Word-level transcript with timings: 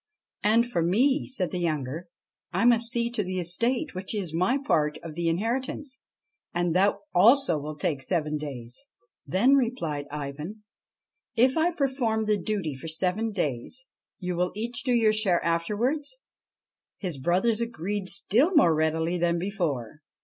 'And 0.43 0.65
for 0.65 0.81
me,' 0.81 1.27
said 1.27 1.51
the 1.51 1.59
younger,' 1.59 2.07
I 2.53 2.65
must 2.65 2.87
see 2.89 3.11
to 3.11 3.23
the 3.23 3.37
estate 3.39 3.93
which 3.93 4.15
is 4.15 4.33
my 4.33 4.57
part 4.57 4.97
of 5.03 5.13
the 5.13 5.29
inheritance, 5.29 5.99
and 6.55 6.75
that 6.75 6.95
also 7.13 7.59
will 7.59 7.75
take 7.75 8.01
seven 8.01 8.39
days.'' 8.39 8.85
Then,' 9.27 9.53
replied 9.53 10.07
Ivan,' 10.09 10.63
if 11.35 11.55
I 11.55 11.69
perform 11.71 12.25
the 12.25 12.39
duty 12.41 12.73
for 12.73 12.87
seven 12.87 13.31
days, 13.31 13.85
you 14.17 14.35
will 14.35 14.51
each 14.55 14.81
do 14.83 14.91
your 14.91 15.13
share 15.13 15.43
afterwards?' 15.45 16.15
His 16.97 17.19
brothers 17.19 17.61
agreed 17.61 18.09
still 18.09 18.55
more 18.55 18.73
readily 18.73 19.19
than 19.19 19.37
before. 19.37 20.01